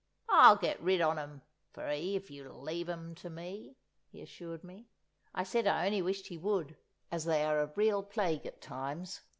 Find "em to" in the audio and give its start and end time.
2.89-3.29